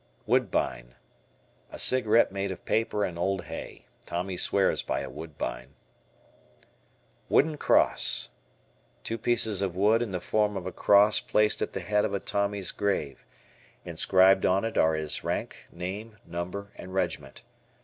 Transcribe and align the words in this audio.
Woodbine. 0.25 0.95
A 1.71 1.77
cigarette 1.77 2.31
made 2.31 2.49
of 2.49 2.65
paper 2.65 3.03
and 3.03 3.19
old 3.19 3.43
hay. 3.43 3.85
Tommy 4.07 4.35
swears 4.35 4.81
by 4.81 5.01
a 5.01 5.11
Woodbine. 5.11 5.75
Wooden 7.29 7.55
Cross. 7.55 8.29
Two 9.03 9.19
pieces 9.19 9.61
of 9.61 9.75
wood 9.75 10.01
in 10.01 10.09
the 10.09 10.19
form 10.19 10.57
of 10.57 10.65
a 10.65 10.71
cross 10.71 11.19
placed 11.19 11.61
at 11.61 11.73
the 11.73 11.81
head 11.81 12.03
of 12.03 12.15
a 12.15 12.19
Tommy's 12.19 12.71
grave. 12.71 13.23
Inscribed 13.85 14.43
on 14.43 14.65
it 14.65 14.75
are 14.75 14.95
his 14.95 15.23
rank, 15.23 15.67
name, 15.71 16.17
number, 16.25 16.71
and 16.77 16.95
regiment. 16.95 17.43